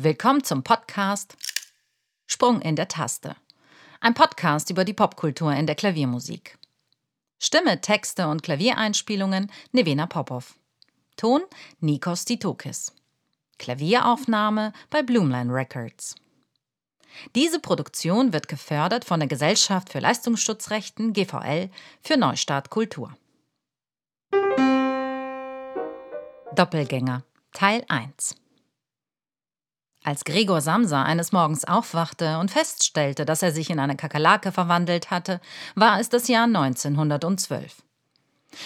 [0.00, 1.36] Willkommen zum Podcast
[2.28, 3.34] Sprung in der Taste.
[4.00, 6.56] Ein Podcast über die Popkultur in der Klaviermusik.
[7.40, 10.54] Stimme, Texte und Klaviereinspielungen Nevena Popov.
[11.16, 11.40] Ton
[11.80, 12.92] Nikos Titokis.
[13.58, 16.14] Klavieraufnahme bei Bloomline Records.
[17.34, 21.70] Diese Produktion wird gefördert von der Gesellschaft für Leistungsschutzrechten GVL
[22.02, 23.16] für Neustart Kultur.
[26.54, 28.36] Doppelgänger Teil 1
[30.08, 35.10] Als Gregor Samsa eines Morgens aufwachte und feststellte, dass er sich in eine Kakerlake verwandelt
[35.10, 35.38] hatte,
[35.74, 37.82] war es das Jahr 1912.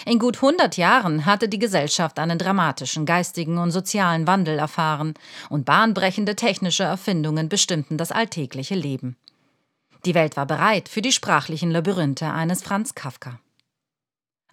[0.06, 5.14] In gut 100 Jahren hatte die Gesellschaft einen dramatischen geistigen und sozialen Wandel erfahren
[5.50, 9.16] und bahnbrechende technische Erfindungen bestimmten das alltägliche Leben.
[10.04, 13.40] Die Welt war bereit für die sprachlichen Labyrinthe eines Franz Kafka.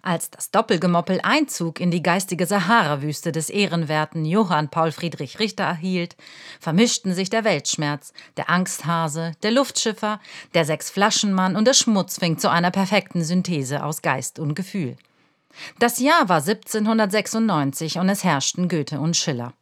[0.02, 6.16] Als das Doppelgemoppel Einzug in die geistige Sahara-Wüste des ehrenwerten Johann Paul Friedrich Richter erhielt,
[6.58, 10.18] vermischten sich der Weltschmerz, der Angsthase, der Luftschiffer,
[10.54, 14.96] der Sechsflaschenmann und der Schmutzfink zu einer perfekten Synthese aus Geist und Gefühl.
[15.78, 19.52] Das Jahr war 1796 und es herrschten Goethe und Schiller.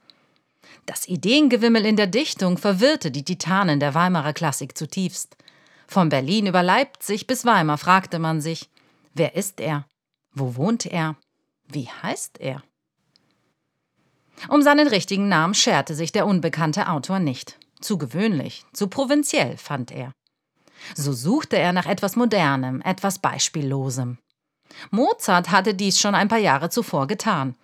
[0.86, 5.36] Das Ideengewimmel in der Dichtung verwirrte die Titanen der Weimarer Klassik zutiefst.
[5.88, 8.68] Von Berlin über Leipzig bis Weimar fragte man sich,
[9.14, 9.86] wer ist er?
[10.32, 11.16] Wo wohnt er?
[11.66, 12.62] Wie heißt er?
[14.48, 17.58] Um seinen richtigen Namen scherte sich der unbekannte Autor nicht.
[17.80, 20.12] Zu gewöhnlich, zu provinziell, fand er.
[20.94, 24.18] So suchte er nach etwas Modernem, etwas Beispiellosem.
[24.90, 27.56] Mozart hatte dies schon ein paar Jahre zuvor getan.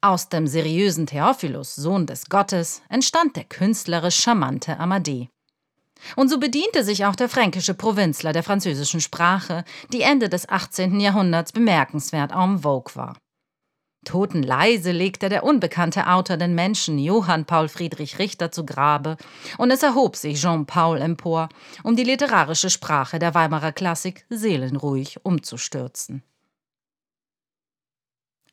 [0.00, 5.28] Aus dem seriösen Theophilus, Sohn des Gottes, entstand der künstlerisch charmante Amadee.
[6.16, 11.00] Und so bediente sich auch der fränkische Provinzler der französischen Sprache, die Ende des 18.
[11.00, 13.16] Jahrhunderts bemerkenswert en vogue war.
[14.04, 19.16] Totenleise legte der unbekannte Autor den Menschen Johann Paul Friedrich Richter zu Grabe,
[19.58, 21.48] und es erhob sich Jean Paul empor,
[21.82, 26.22] um die literarische Sprache der Weimarer Klassik seelenruhig umzustürzen.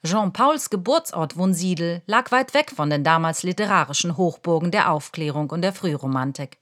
[0.03, 5.61] Jean Pauls Geburtsort Wunsiedel lag weit weg von den damals literarischen Hochburgen der Aufklärung und
[5.61, 6.59] der Frühromantik.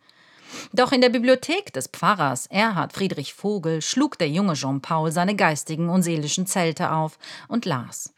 [0.74, 5.36] Doch in der Bibliothek des Pfarrers Erhard Friedrich Vogel schlug der junge Jean Paul seine
[5.36, 8.14] geistigen und seelischen Zelte auf und las.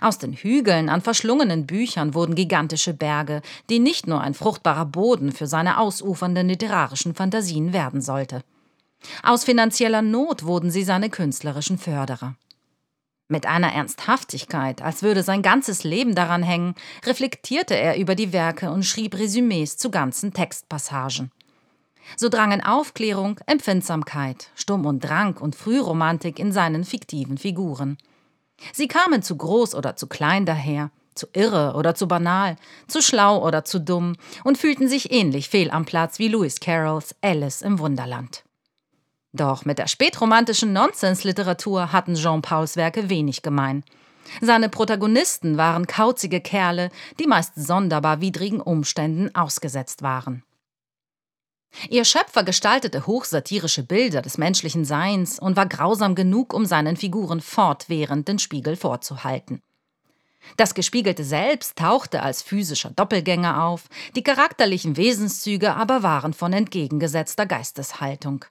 [0.00, 5.32] Aus den Hügeln an verschlungenen Büchern wurden gigantische Berge, die nicht nur ein fruchtbarer Boden
[5.32, 8.42] für seine ausufernden literarischen Fantasien werden sollte.
[9.22, 12.34] Aus finanzieller Not wurden sie seine künstlerischen Förderer.
[13.28, 16.74] Mit einer Ernsthaftigkeit, als würde sein ganzes Leben daran hängen,
[17.04, 21.30] reflektierte er über die Werke und schrieb Resümees zu ganzen Textpassagen.
[22.16, 27.98] So drangen Aufklärung, Empfindsamkeit, Sturm und Drang und Frühromantik in seinen fiktiven Figuren.
[28.72, 33.44] Sie kamen zu groß oder zu klein daher, zu irre oder zu banal, zu schlau
[33.44, 37.78] oder zu dumm und fühlten sich ähnlich fehl am Platz wie Lewis Carrolls Alice im
[37.78, 38.44] Wunderland.
[39.32, 43.84] Doch mit der spätromantischen Nonsensliteratur hatten Jean Pauls Werke wenig gemein.
[44.40, 50.42] Seine Protagonisten waren kauzige Kerle, die meist sonderbar widrigen Umständen ausgesetzt waren.
[51.88, 57.40] Ihr Schöpfer gestaltete hochsatirische Bilder des menschlichen Seins und war grausam genug, um seinen Figuren
[57.40, 59.62] fortwährend den Spiegel vorzuhalten.
[60.56, 67.46] Das gespiegelte Selbst tauchte als physischer Doppelgänger auf, die charakterlichen Wesenszüge aber waren von entgegengesetzter
[67.46, 68.44] Geisteshaltung.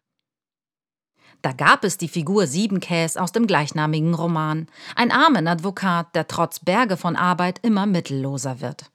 [1.41, 6.59] Da gab es die Figur Siebenkäs aus dem gleichnamigen Roman, ein armen Advokat, der trotz
[6.59, 8.89] Berge von Arbeit immer mittelloser wird.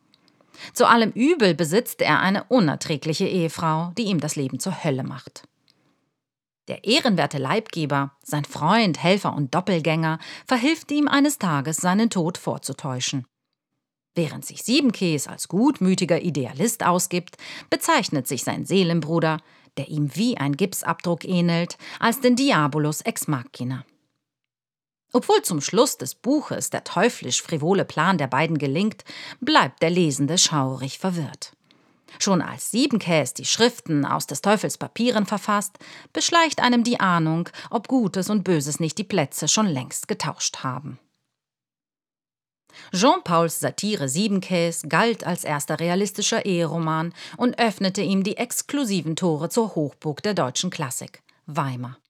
[0.73, 5.45] Zu allem Übel besitzt er eine unerträgliche Ehefrau, die ihm das Leben zur Hölle macht.
[6.69, 13.27] Der ehrenwerte Leibgeber, sein Freund, Helfer und Doppelgänger, verhilft ihm eines Tages, seinen Tod vorzutäuschen.
[14.15, 17.37] Während sich Siebenkäs als gutmütiger Idealist ausgibt,
[17.71, 19.39] bezeichnet sich sein Seelenbruder,
[19.79, 23.85] der ihm wie ein Gipsabdruck ähnelt, als den Diabolus ex machina.
[25.13, 29.05] Obwohl zum Schluss des Buches der teuflisch frivole Plan der beiden gelingt,
[29.41, 31.53] bleibt der Lesende schaurig verwirrt.
[32.19, 35.79] Schon als Siebenkäs die Schriften aus des Teufels Papieren verfasst,
[36.13, 40.99] beschleicht einem die Ahnung, ob Gutes und Böses nicht die Plätze schon längst getauscht haben.
[42.95, 49.75] Jean-Pauls Satire Siebenkäs galt als erster realistischer Eheroman und öffnete ihm die exklusiven Tore zur
[49.75, 52.02] Hochburg der deutschen Klassik, Weimar.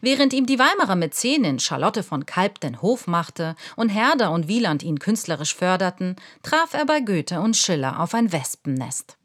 [0.00, 4.82] Während ihm die Weimarer Mäzenin Charlotte von Kalb den Hof machte und Herder und Wieland
[4.82, 9.16] ihn künstlerisch förderten, traf er bei Goethe und Schiller auf ein Wespennest.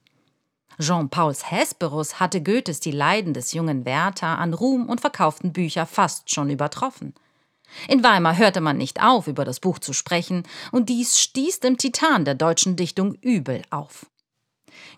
[0.79, 6.33] Jean-Pauls Hesperus hatte Goethes Die Leiden des jungen Werther an Ruhm und verkauften Bücher fast
[6.33, 7.13] schon übertroffen.
[7.87, 11.77] In Weimar hörte man nicht auf, über das Buch zu sprechen, und dies stieß dem
[11.77, 14.05] Titan der deutschen Dichtung übel auf.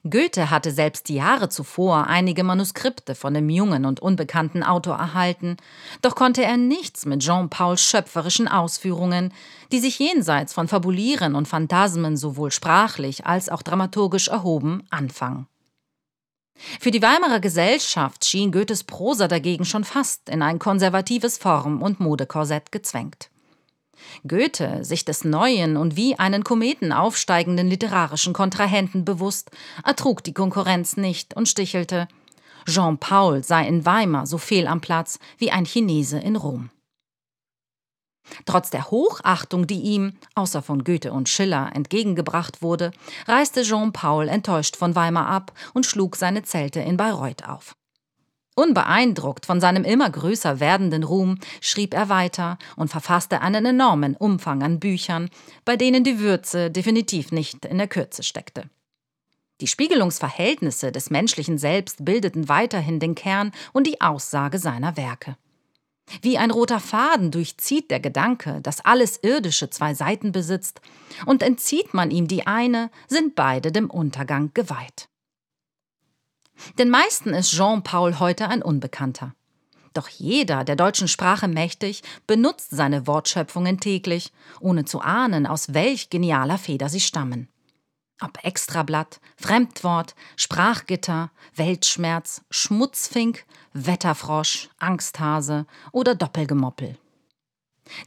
[0.09, 5.57] Goethe hatte selbst Jahre zuvor einige Manuskripte von dem jungen und unbekannten Autor erhalten,
[6.01, 9.33] doch konnte er nichts mit Jean-Pauls schöpferischen Ausführungen,
[9.71, 15.47] die sich jenseits von Fabulieren und Phantasmen sowohl sprachlich als auch dramaturgisch erhoben, anfangen.
[16.79, 21.99] Für die Weimarer Gesellschaft schien Goethes Prosa dagegen schon fast in ein konservatives Form- und
[21.99, 23.29] Modekorsett gezwängt.
[24.27, 29.51] Goethe, sich des neuen und wie einen Kometen aufsteigenden literarischen Kontrahenten bewusst,
[29.83, 32.07] ertrug die Konkurrenz nicht und stichelte,
[32.67, 36.71] Jean Paul sei in Weimar so fehl am Platz wie ein Chinese in Rom.
[38.45, 42.91] Trotz der Hochachtung, die ihm, außer von Goethe und Schiller, entgegengebracht wurde,
[43.27, 47.75] reiste Jean Paul enttäuscht von Weimar ab und schlug seine Zelte in Bayreuth auf.
[48.55, 54.63] Unbeeindruckt von seinem immer größer werdenden Ruhm schrieb er weiter und verfasste einen enormen Umfang
[54.63, 55.29] an Büchern,
[55.65, 58.69] bei denen die Würze definitiv nicht in der Kürze steckte.
[59.61, 65.37] Die Spiegelungsverhältnisse des menschlichen Selbst bildeten weiterhin den Kern und die Aussage seiner Werke.
[66.21, 70.81] Wie ein roter Faden durchzieht der Gedanke, dass alles Irdische zwei Seiten besitzt,
[71.25, 75.09] und entzieht man ihm die eine, sind beide dem Untergang geweiht.
[76.77, 79.33] Den meisten ist Jean-Paul heute ein Unbekannter.
[79.93, 86.09] Doch jeder, der deutschen Sprache mächtig, benutzt seine Wortschöpfungen täglich, ohne zu ahnen, aus welch
[86.09, 87.47] genialer Feder sie stammen.
[88.21, 96.97] Ob Extrablatt, Fremdwort, Sprachgitter, Weltschmerz, Schmutzfink, Wetterfrosch, Angsthase oder Doppelgemoppel.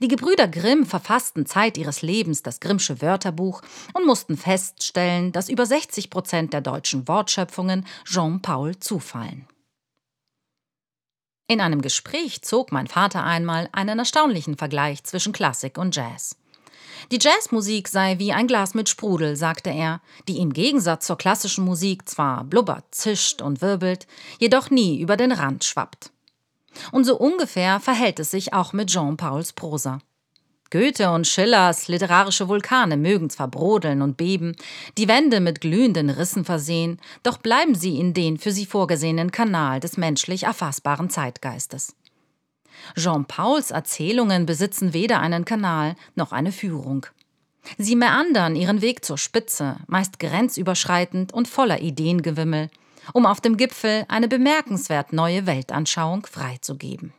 [0.00, 3.62] Die Gebrüder Grimm verfassten Zeit ihres Lebens das Grimmsche Wörterbuch
[3.94, 9.46] und mussten feststellen, dass über 60 Prozent der deutschen Wortschöpfungen Jean-Paul zufallen.
[11.50, 16.36] In einem Gespräch zog mein Vater einmal einen erstaunlichen Vergleich zwischen Klassik und Jazz.
[17.10, 21.64] Die Jazzmusik sei wie ein Glas mit Sprudel, sagte er, die im Gegensatz zur klassischen
[21.64, 24.06] Musik zwar blubbert, zischt und wirbelt,
[24.38, 26.10] jedoch nie über den Rand schwappt.
[26.92, 30.00] Und so ungefähr verhält es sich auch mit Jean-Pauls Prosa.
[30.70, 34.54] Goethe und Schillers literarische Vulkane mögen zwar brodeln und beben,
[34.98, 39.80] die Wände mit glühenden Rissen versehen, doch bleiben sie in den für sie vorgesehenen Kanal
[39.80, 41.94] des menschlich erfassbaren Zeitgeistes.
[42.96, 47.06] Jean-Pauls Erzählungen besitzen weder einen Kanal noch eine Führung.
[47.76, 52.70] Sie meandern ihren Weg zur Spitze, meist grenzüberschreitend und voller Ideengewimmel,
[53.12, 57.12] um auf dem Gipfel eine bemerkenswert neue Weltanschauung freizugeben.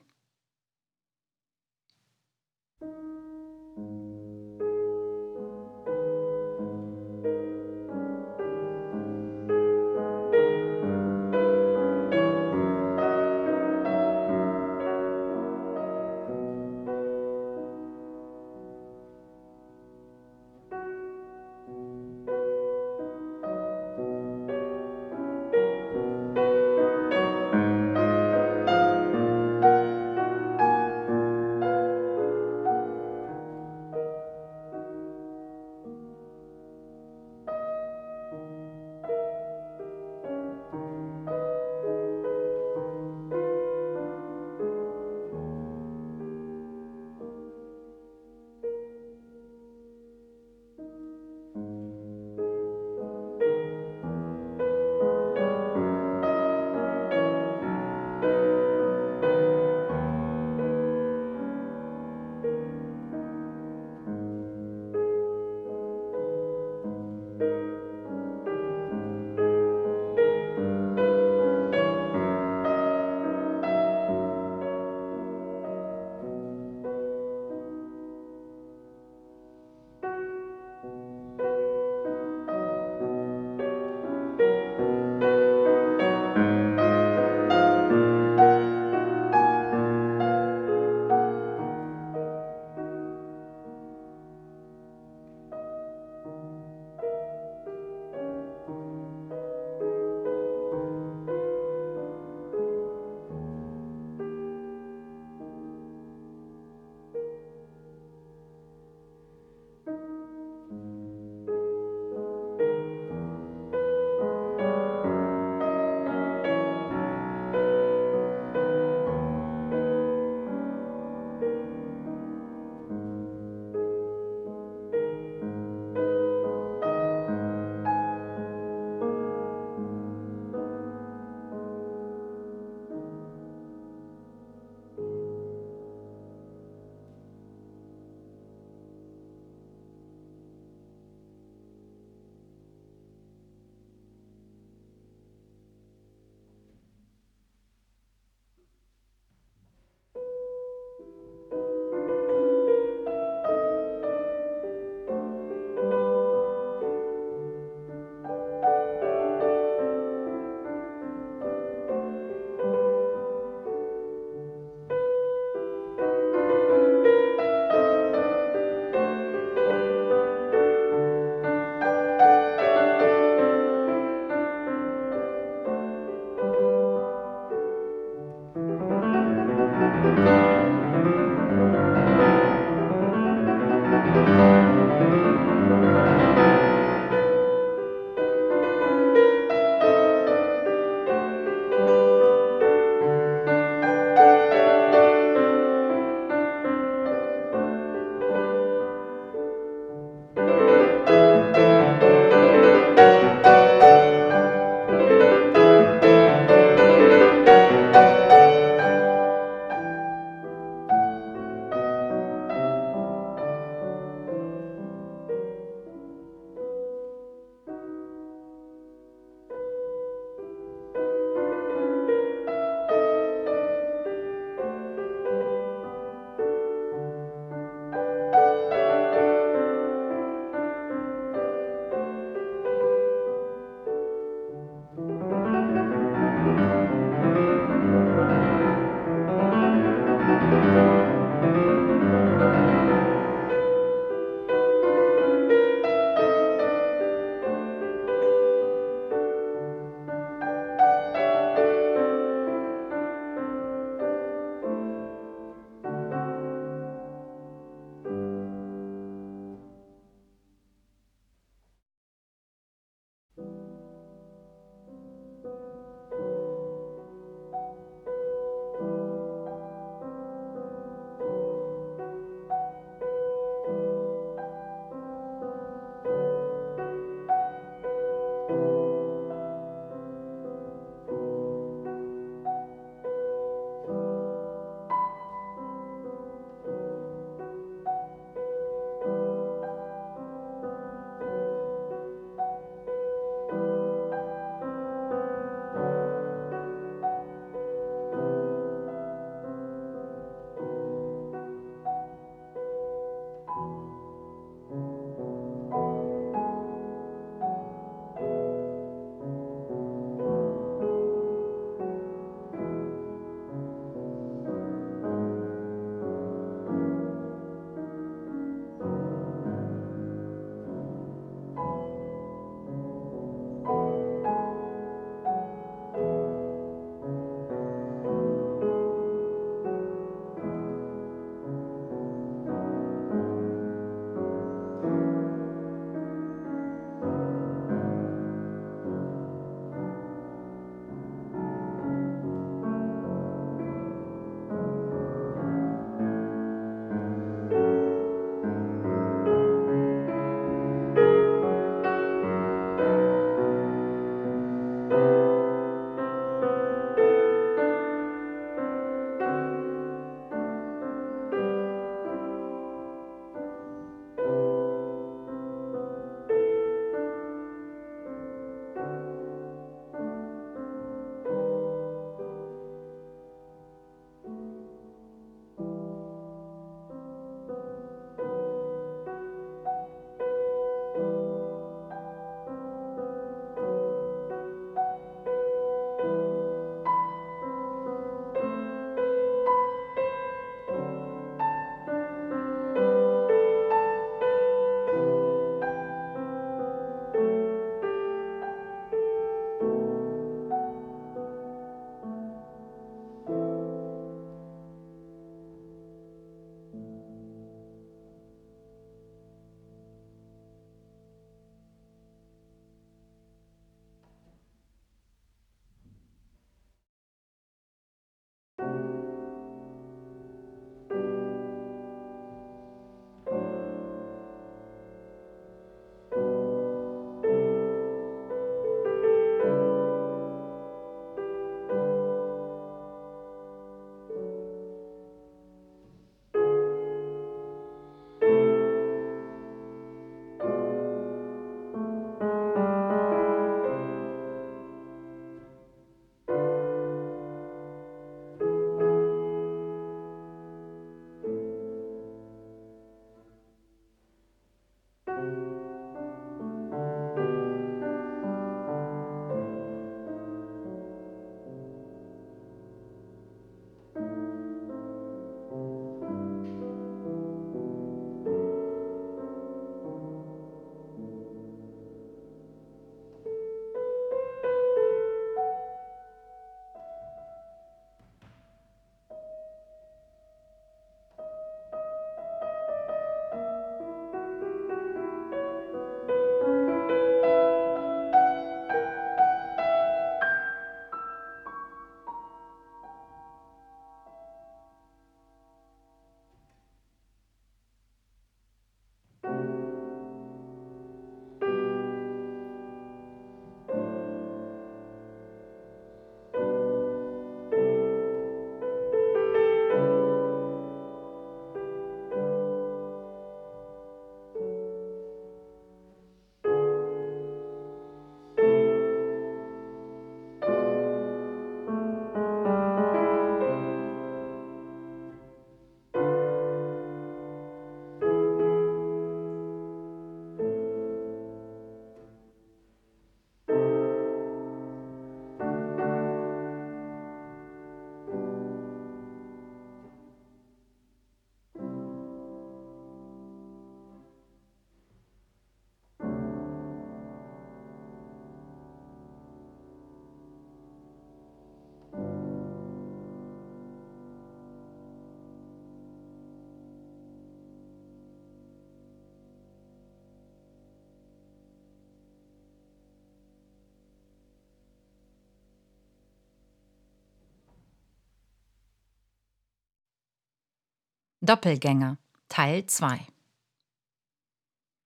[571.22, 571.98] Doppelgänger
[572.30, 572.98] Teil 2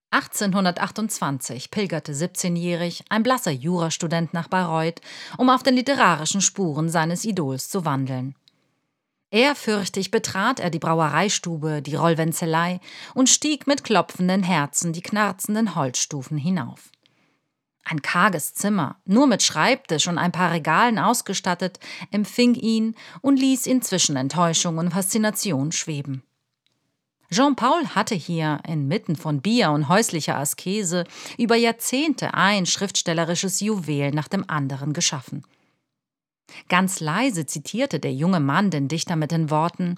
[0.10, 5.00] 1828 pilgerte 17-jährig ein blasser Jurastudent nach Bayreuth,
[5.38, 8.34] um auf den literarischen Spuren seines Idols zu wandeln.
[9.30, 12.80] Ehrfürchtig betrat er die Brauereistube, die Rollwenzelei
[13.13, 16.92] und stieg mit klopfenden Herzen die knarzenden Holzstufen hinauf.
[17.86, 21.80] Ein karges Zimmer, nur mit Schreibtisch und ein paar Regalen ausgestattet,
[22.12, 26.24] empfing ihn und ließ ihn zwischen Enttäuschung und Faszination schweben.
[27.30, 31.04] Jean-Paul hatte hier, inmitten von Bier und häuslicher Askese,
[31.38, 35.43] über Jahrzehnte ein schriftstellerisches Juwel nach dem anderen geschaffen.
[36.69, 39.98] Ganz leise zitierte der junge Mann den Dichter mit den Worten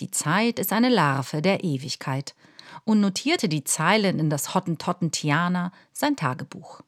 [0.00, 2.34] Die Zeit ist eine Larve der Ewigkeit
[2.84, 6.82] und notierte die Zeilen in das Hottentottentiana, sein Tagebuch.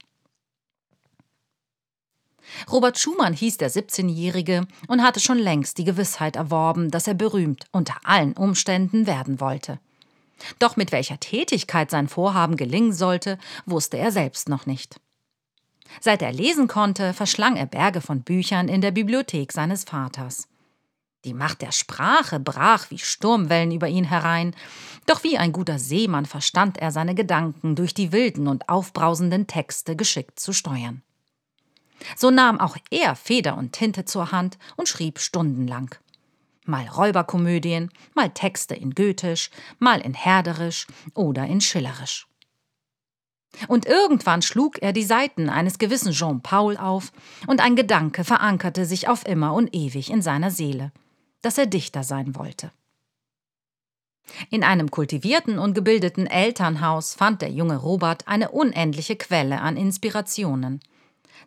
[2.71, 7.65] Robert Schumann hieß der 17-Jährige und hatte schon längst die Gewissheit erworben, dass er berühmt
[7.71, 9.79] unter allen Umständen werden wollte.
[10.59, 14.99] Doch mit welcher Tätigkeit sein Vorhaben gelingen sollte, wusste er selbst noch nicht.
[16.01, 20.47] Seit er lesen konnte, verschlang er Berge von Büchern in der Bibliothek seines Vaters.
[21.23, 24.55] Die Macht der Sprache brach wie Sturmwellen über ihn herein,
[25.07, 29.95] doch wie ein guter Seemann verstand er seine Gedanken durch die wilden und aufbrausenden Texte
[29.95, 31.01] geschickt zu steuern.
[32.15, 35.95] So nahm auch er Feder und Tinte zur Hand und schrieb stundenlang.
[36.65, 42.27] Mal Räuberkomödien, mal Texte in Goethisch, mal in Herderisch oder in Schillerisch.
[43.67, 47.11] Und irgendwann schlug er die Seiten eines gewissen Jean Paul auf,
[47.47, 50.91] und ein Gedanke verankerte sich auf immer und ewig in seiner Seele,
[51.41, 52.71] dass er Dichter sein wollte.
[54.49, 60.81] In einem kultivierten und gebildeten Elternhaus fand der junge Robert eine unendliche Quelle an Inspirationen.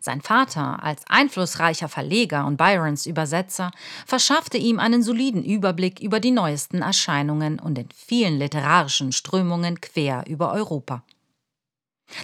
[0.01, 3.71] Sein Vater, als einflussreicher Verleger und Byrons Übersetzer,
[4.05, 10.23] verschaffte ihm einen soliden Überblick über die neuesten Erscheinungen und den vielen literarischen Strömungen quer
[10.27, 11.03] über Europa.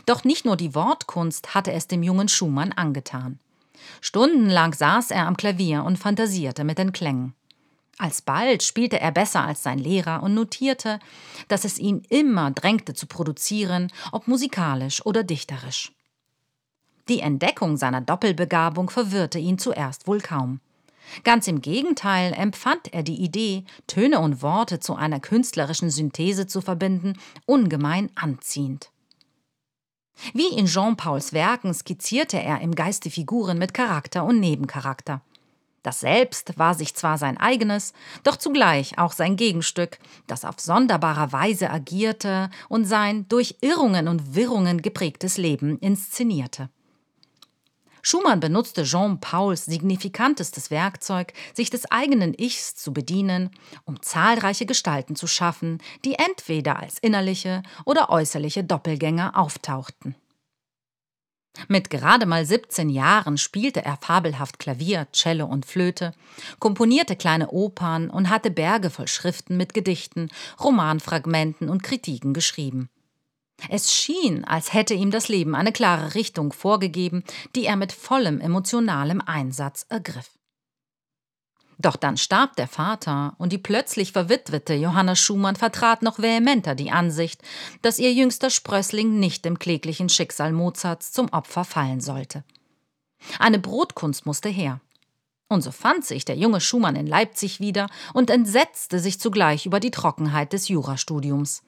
[0.06, 3.40] Doch nicht nur die Wortkunst hatte es dem jungen Schumann angetan.
[4.02, 7.36] Stundenlang saß er am Klavier und fantasierte mit den Klängen.
[7.98, 11.00] Alsbald spielte er besser als sein Lehrer und notierte,
[11.48, 15.92] dass es ihn immer drängte zu produzieren, ob musikalisch oder dichterisch.
[17.08, 20.60] Die Entdeckung seiner Doppelbegabung verwirrte ihn zuerst wohl kaum.
[21.24, 26.62] Ganz im Gegenteil empfand er die Idee, Töne und Worte zu einer künstlerischen Synthese zu
[26.62, 27.13] verbinden,
[27.46, 28.89] ungemein anziehend.
[30.34, 35.22] Wie in Jean-Pauls Werken skizzierte er im Geiste Figuren mit Charakter und Nebencharakter.
[35.84, 41.32] Das Selbst war sich zwar sein eigenes, doch zugleich auch sein Gegenstück, das auf sonderbarer
[41.32, 46.70] Weise agierte und sein durch Irrungen und Wirrungen geprägtes Leben inszenierte.
[48.08, 53.50] Schumann benutzte Jean Pauls signifikantestes Werkzeug, sich des eigenen Ichs zu bedienen,
[53.84, 60.13] um zahlreiche Gestalten zu schaffen, die entweder als innerliche oder äußerliche Doppelgänger auftauchten.
[61.68, 66.12] Mit gerade mal 17 Jahren spielte er fabelhaft Klavier, Cello und Flöte,
[66.60, 70.30] komponierte kleine Opern und hatte Berge voll Schriften mit Gedichten,
[70.63, 72.91] Romanfragmenten und Kritiken geschrieben.
[73.70, 77.24] Es schien, als hätte ihm das Leben eine klare Richtung vorgegeben,
[77.56, 80.30] die er mit vollem emotionalem Einsatz ergriff.
[81.78, 86.91] Doch dann starb der Vater, und die plötzlich verwitwete Johanna Schumann vertrat noch vehementer die
[86.91, 87.41] Ansicht,
[87.82, 92.44] dass ihr jüngster Sprössling nicht dem kläglichen Schicksal Mozarts zum Opfer fallen sollte.
[93.39, 94.80] Eine Brotkunst musste her.
[95.48, 99.80] Und so fand sich der junge Schumann in Leipzig wieder und entsetzte sich zugleich über
[99.80, 101.62] die Trockenheit des Jurastudiums.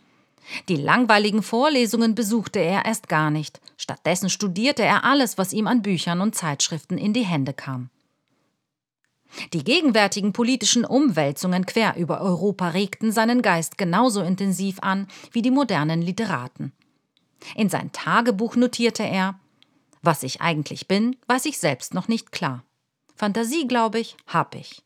[0.70, 3.60] Die langweiligen Vorlesungen besuchte er erst gar nicht.
[3.78, 7.90] Stattdessen studierte er alles, was ihm an Büchern und Zeitschriften in die Hände kam.
[9.54, 15.52] Die gegenwärtigen politischen Umwälzungen quer über Europa regten seinen Geist genauso intensiv an wie die
[15.52, 16.72] modernen Literaten.
[17.56, 19.40] In sein Tagebuch notierte er
[20.02, 22.64] Was ich eigentlich bin, weiß ich selbst noch nicht klar.
[23.16, 24.84] Fantasie, glaube ich, hab ich.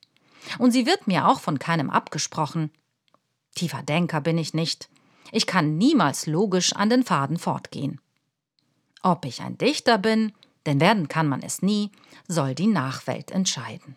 [0.57, 2.71] Und sie wird mir auch von keinem abgesprochen.
[3.55, 4.89] Tiefer Denker bin ich nicht.
[5.31, 7.99] Ich kann niemals logisch an den Faden fortgehen.
[9.01, 10.33] Ob ich ein Dichter bin,
[10.65, 11.91] denn werden kann man es nie,
[12.27, 13.95] soll die Nachwelt entscheiden.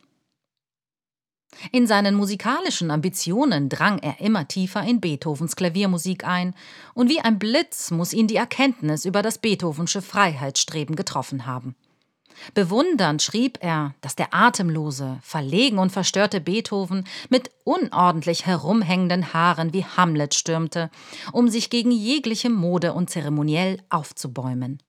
[1.70, 6.54] In seinen musikalischen Ambitionen drang er immer tiefer in Beethovens Klaviermusik ein,
[6.94, 11.76] und wie ein Blitz muss ihn die Erkenntnis über das Beethovensche Freiheitsstreben getroffen haben.
[12.54, 19.84] Bewundernd schrieb er, dass der atemlose, verlegen und verstörte Beethoven mit unordentlich herumhängenden Haaren wie
[19.84, 20.90] Hamlet stürmte,
[21.32, 24.82] um sich gegen jegliche Mode und zeremoniell aufzubäumen.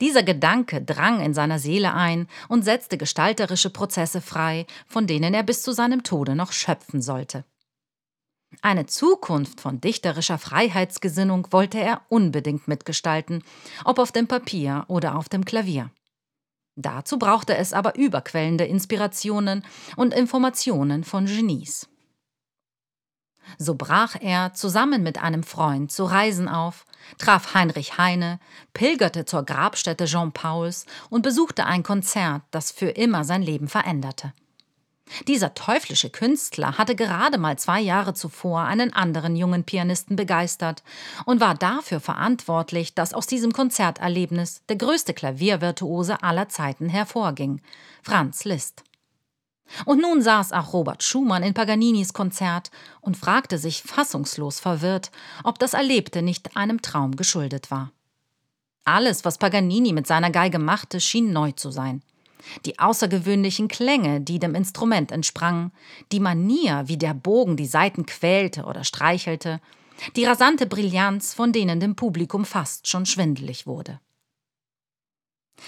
[0.00, 5.42] Dieser Gedanke drang in seiner Seele ein und setzte gestalterische Prozesse frei, von denen er
[5.42, 7.44] bis zu seinem Tode noch schöpfen sollte.
[8.62, 13.44] Eine Zukunft von dichterischer Freiheitsgesinnung wollte er unbedingt mitgestalten,
[13.84, 15.90] ob auf dem Papier oder auf dem Klavier.
[16.80, 19.64] Dazu brauchte es aber überquellende Inspirationen
[19.96, 21.88] und Informationen von Genies.
[23.58, 26.86] So brach er zusammen mit einem Freund zu Reisen auf,
[27.18, 28.38] traf Heinrich Heine,
[28.74, 34.32] pilgerte zur Grabstätte Jean Pauls und besuchte ein Konzert, das für immer sein Leben veränderte.
[35.26, 40.82] Dieser teuflische Künstler hatte gerade mal zwei Jahre zuvor einen anderen jungen Pianisten begeistert
[41.24, 47.60] und war dafür verantwortlich, dass aus diesem Konzerterlebnis der größte Klaviervirtuose aller Zeiten hervorging,
[48.02, 48.84] Franz Liszt.
[49.84, 55.10] Und nun saß auch Robert Schumann in Paganinis Konzert und fragte sich fassungslos verwirrt,
[55.44, 57.92] ob das Erlebte nicht einem Traum geschuldet war.
[58.84, 62.02] Alles, was Paganini mit seiner Geige machte, schien neu zu sein.
[62.64, 65.72] Die außergewöhnlichen Klänge, die dem Instrument entsprangen,
[66.12, 69.60] die Manier, wie der Bogen die Saiten quälte oder streichelte,
[70.16, 74.00] die rasante Brillanz, von denen dem Publikum fast schon schwindelig wurde.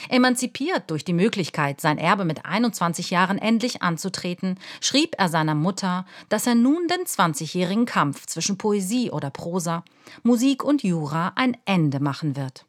[0.09, 6.07] Emanzipiert durch die Möglichkeit, sein Erbe mit 21 Jahren endlich anzutreten, schrieb er seiner Mutter,
[6.29, 9.85] dass er nun den 20-jährigen Kampf zwischen Poesie oder Prosa,
[10.23, 12.67] Musik und Jura ein Ende machen wird.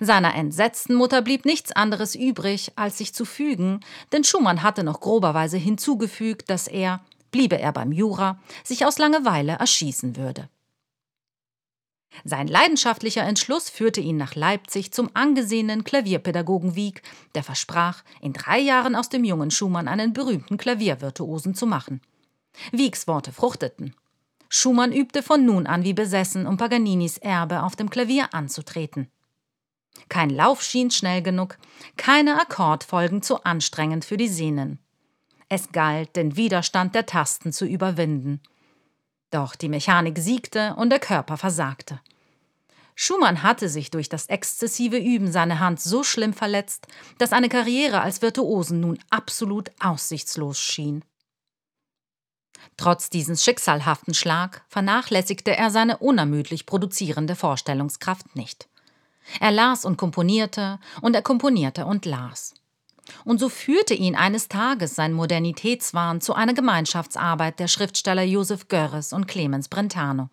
[0.00, 3.80] Seiner entsetzten Mutter blieb nichts anderes übrig, als sich zu fügen,
[4.12, 9.52] denn Schumann hatte noch groberweise hinzugefügt, dass er, bliebe er beim Jura, sich aus Langeweile
[9.52, 10.48] erschießen würde.
[12.24, 17.02] Sein leidenschaftlicher Entschluss führte ihn nach Leipzig zum angesehenen Klavierpädagogen Wieck,
[17.34, 22.00] der versprach, in drei Jahren aus dem jungen Schumann einen berühmten Klaviervirtuosen zu machen.
[22.72, 23.94] Wiecks Worte fruchteten.
[24.48, 29.10] Schumann übte von nun an wie besessen, um Paganinis Erbe auf dem Klavier anzutreten.
[30.16, 31.58] Kein Lauf schien schnell genug,
[31.98, 34.78] keine Akkordfolgen zu anstrengend für die Sehnen.
[35.50, 38.40] Es galt, den Widerstand der Tasten zu überwinden.
[39.30, 42.00] Doch die Mechanik siegte und der Körper versagte.
[42.94, 46.86] Schumann hatte sich durch das exzessive Üben seine Hand so schlimm verletzt,
[47.18, 51.04] dass eine Karriere als Virtuosen nun absolut aussichtslos schien.
[52.78, 58.66] Trotz dieses schicksalhaften Schlag vernachlässigte er seine unermüdlich produzierende Vorstellungskraft nicht.
[59.40, 62.54] Er las und komponierte, und er komponierte und las.
[63.24, 69.12] Und so führte ihn eines Tages sein Modernitätswahn zu einer Gemeinschaftsarbeit der Schriftsteller Josef Görres
[69.12, 70.28] und Clemens Brentano,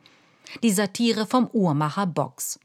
[0.63, 2.60] die Satire vom Uhrmacher Box.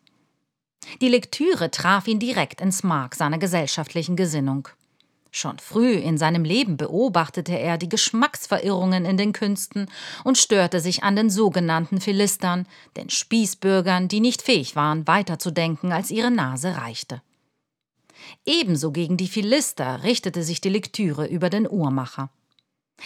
[1.00, 4.68] Die Lektüre traf ihn direkt ins Mark seiner gesellschaftlichen Gesinnung.
[5.30, 9.90] Schon früh in seinem Leben beobachtete er die Geschmacksverirrungen in den Künsten
[10.24, 16.10] und störte sich an den sogenannten Philistern, den Spießbürgern, die nicht fähig waren, weiterzudenken, als
[16.10, 17.20] ihre Nase reichte.
[18.44, 22.30] Ebenso gegen die Philister richtete sich die Lektüre über den Uhrmacher.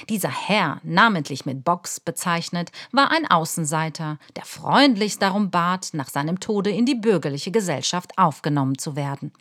[0.08, 6.40] Dieser Herr, namentlich mit Box bezeichnet, war ein Außenseiter, der freundlichst darum bat, nach seinem
[6.40, 9.32] Tode in die bürgerliche Gesellschaft aufgenommen zu werden.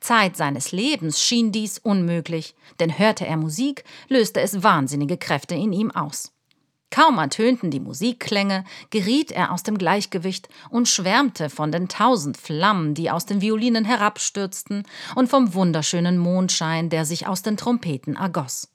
[0.00, 5.72] Zeit seines Lebens schien dies unmöglich, denn hörte er Musik, löste es wahnsinnige Kräfte in
[5.72, 6.32] ihm aus.
[6.90, 12.94] Kaum ertönten die Musikklänge, geriet er aus dem Gleichgewicht und schwärmte von den tausend Flammen,
[12.94, 18.68] die aus den Violinen herabstürzten, und vom wunderschönen Mondschein, der sich aus den Trompeten ergoss.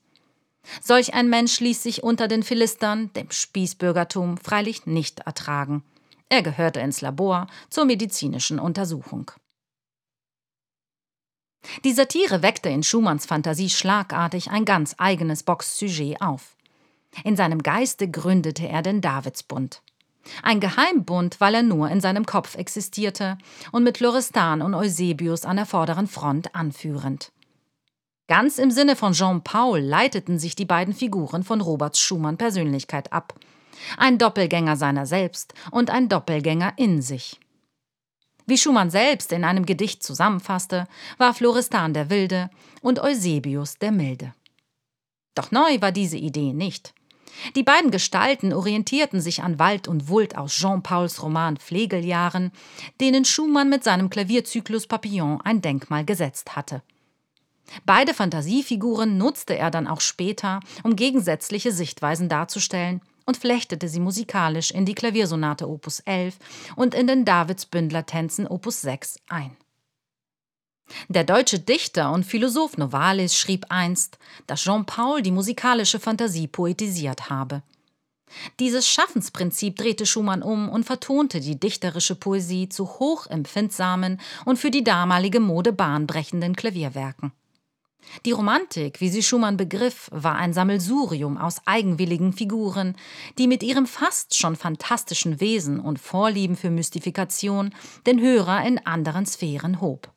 [0.80, 5.82] Solch ein Mensch ließ sich unter den Philistern, dem Spießbürgertum, freilich nicht ertragen.
[6.28, 9.32] Er gehörte ins Labor zur medizinischen Untersuchung.
[11.84, 16.56] Die Satire weckte in Schumanns Fantasie schlagartig ein ganz eigenes Box-Sujet auf.
[17.24, 19.82] In seinem Geiste gründete er den Davidsbund.
[20.42, 23.38] Ein Geheimbund, weil er nur in seinem Kopf existierte
[23.72, 27.32] und mit Florestan und Eusebius an der vorderen Front anführend.
[28.28, 33.12] Ganz im Sinne von Jean Paul leiteten sich die beiden Figuren von Roberts Schumann Persönlichkeit
[33.12, 33.34] ab.
[33.96, 37.40] Ein Doppelgänger seiner selbst und ein Doppelgänger in sich.
[38.46, 40.86] Wie Schumann selbst in einem Gedicht zusammenfasste,
[41.18, 42.50] war Florestan der Wilde
[42.80, 44.34] und Eusebius der Milde.
[45.34, 46.94] Doch neu war diese Idee nicht.
[47.56, 52.52] Die beiden Gestalten orientierten sich an Wald und Wult aus Jean Pauls Roman Flegeljahren,
[53.00, 56.82] denen Schumann mit seinem Klavierzyklus Papillon ein Denkmal gesetzt hatte.
[57.86, 64.70] Beide Fantasiefiguren nutzte er dann auch später, um gegensätzliche Sichtweisen darzustellen und flechtete sie musikalisch
[64.70, 66.38] in die Klaviersonate Opus 11
[66.76, 69.56] und in den Davidsbündler-Tänzen Opus 6 ein.
[71.08, 77.62] Der deutsche Dichter und Philosoph Novalis schrieb einst, dass Jean-Paul die musikalische Fantasie poetisiert habe.
[78.60, 84.84] Dieses Schaffensprinzip drehte Schumann um und vertonte die dichterische Poesie zu hochempfindsamen und für die
[84.84, 87.32] damalige Mode bahnbrechenden Klavierwerken.
[88.24, 92.96] Die Romantik, wie sie Schumann begriff, war ein Sammelsurium aus eigenwilligen Figuren,
[93.38, 97.74] die mit ihrem fast schon fantastischen Wesen und Vorlieben für Mystifikation
[98.06, 100.12] den Hörer in anderen Sphären hob.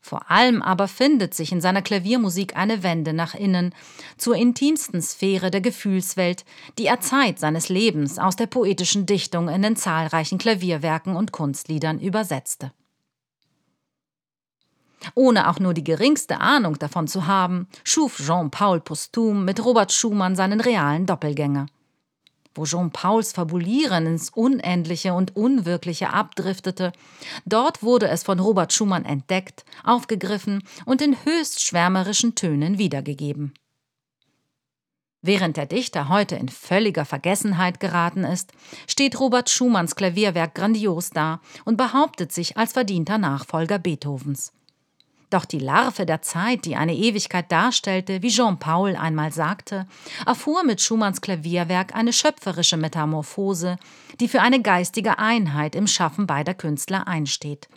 [0.00, 3.74] Vor allem aber findet sich in seiner Klaviermusik eine Wende nach innen,
[4.16, 6.46] zur intimsten Sphäre der Gefühlswelt,
[6.78, 12.00] die er Zeit seines Lebens aus der poetischen Dichtung in den zahlreichen Klavierwerken und Kunstliedern
[12.00, 12.72] übersetzte.
[15.14, 20.36] Ohne auch nur die geringste Ahnung davon zu haben, schuf Jean-Paul posthum mit Robert Schumann
[20.36, 21.66] seinen realen Doppelgänger.
[22.54, 26.92] Wo Jean-Pauls Fabulieren ins Unendliche und Unwirkliche abdriftete,
[27.46, 33.54] dort wurde es von Robert Schumann entdeckt, aufgegriffen und in höchst schwärmerischen Tönen wiedergegeben.
[35.20, 38.52] Während der Dichter heute in völliger Vergessenheit geraten ist,
[38.86, 44.52] steht Robert Schumanns Klavierwerk grandios da und behauptet sich als verdienter Nachfolger Beethovens.
[45.30, 49.86] Doch die Larve der Zeit, die eine Ewigkeit darstellte, wie Jean Paul einmal sagte,
[50.24, 53.76] erfuhr mit Schumanns Klavierwerk eine schöpferische Metamorphose,
[54.20, 57.68] die für eine geistige Einheit im Schaffen beider Künstler einsteht,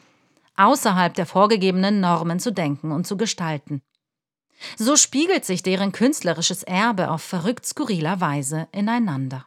[0.55, 3.81] außerhalb der vorgegebenen Normen zu denken und zu gestalten.
[4.77, 9.45] So spiegelt sich deren künstlerisches Erbe auf verrückt skurriler Weise ineinander.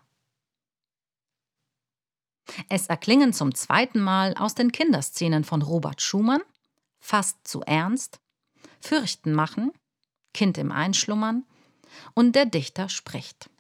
[2.69, 6.43] Es erklingen zum zweiten Mal aus den Kinderszenen von Robert Schumann
[7.05, 8.19] fast zu ernst,
[8.81, 9.73] Fürchten machen,
[10.33, 11.45] Kind im Einschlummern
[12.15, 13.51] und der Dichter spricht.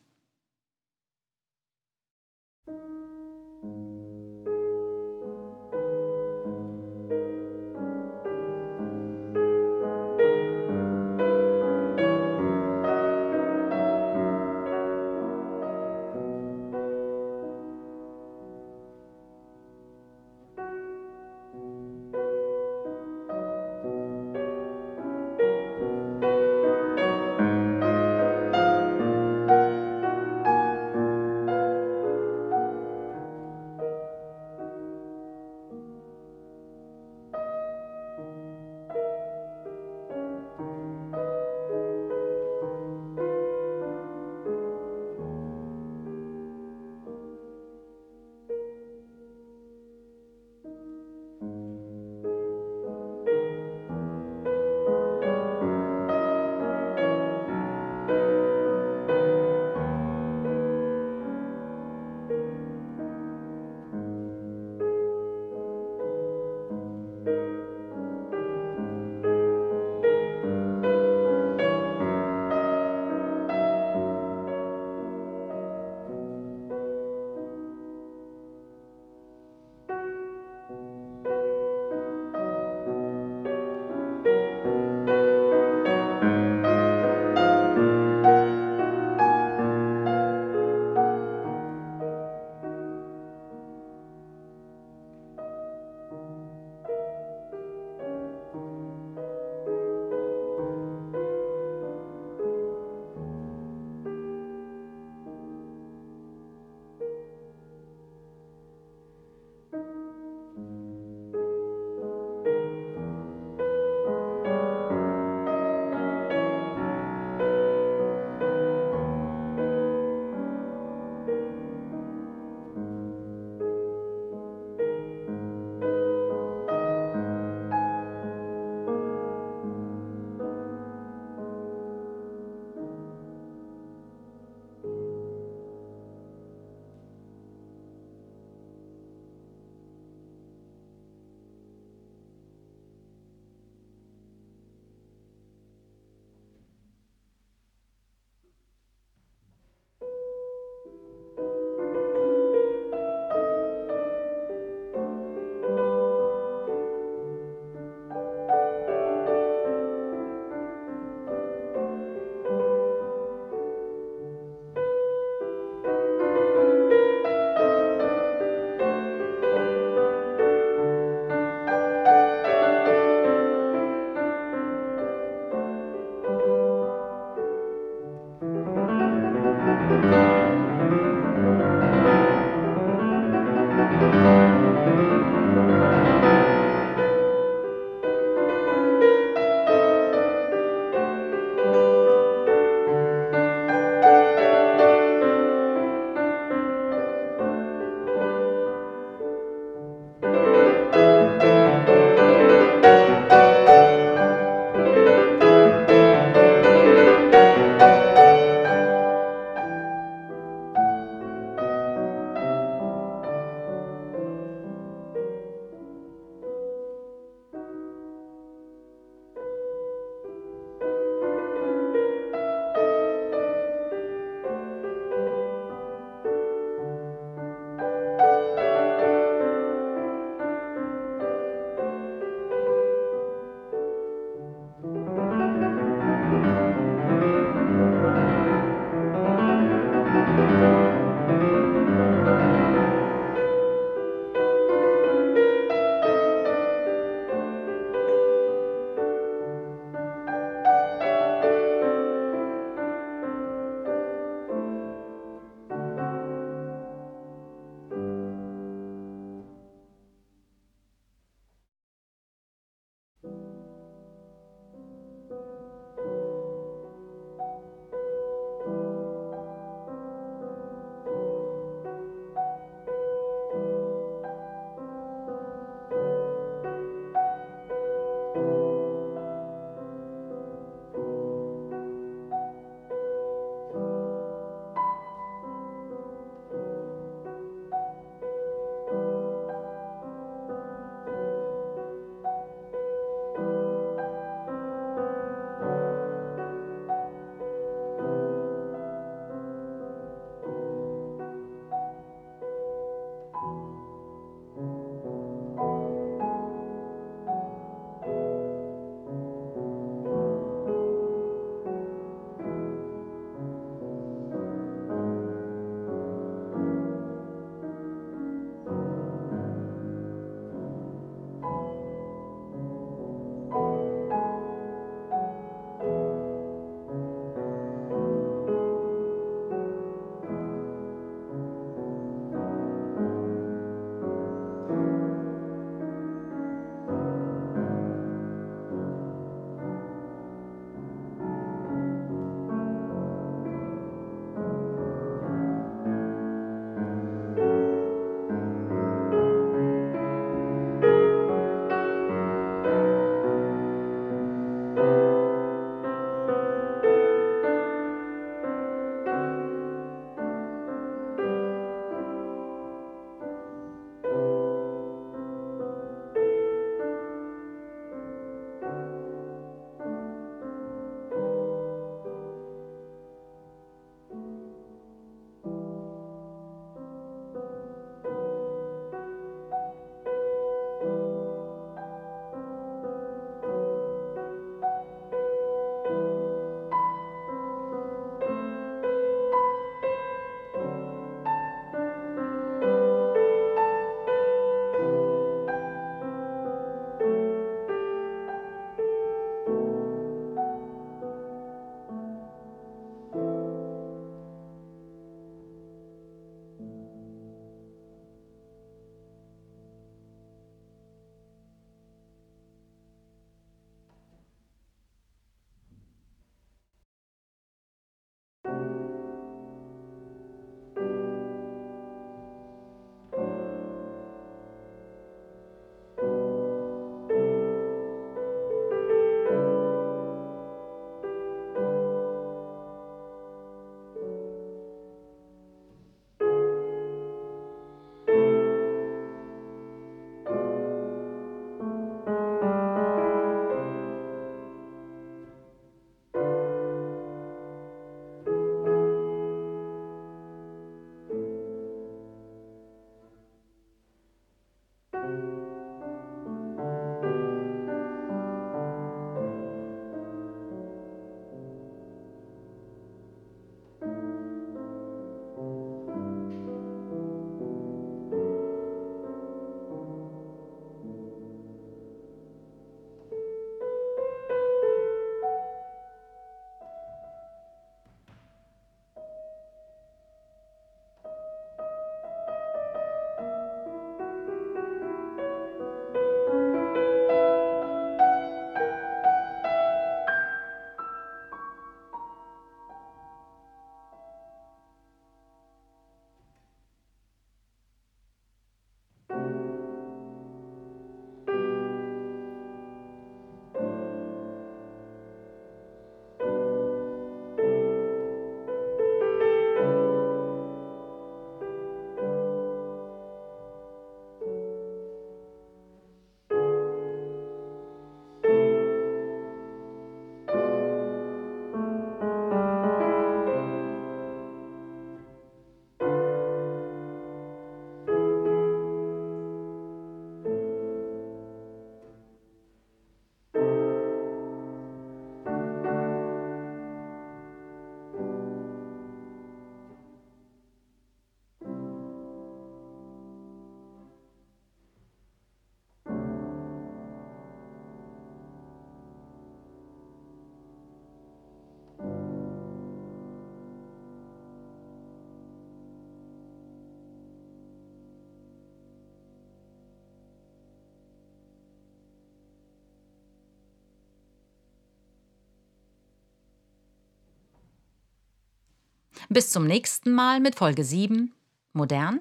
[569.10, 571.12] Bis zum nächsten Mal mit Folge 7.
[571.52, 572.00] Modern?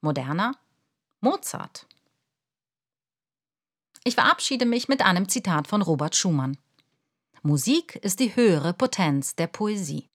[0.00, 0.56] Moderner?
[1.20, 1.86] Mozart.
[4.04, 6.56] Ich verabschiede mich mit einem Zitat von Robert Schumann.
[7.42, 10.08] Musik ist die höhere Potenz der Poesie.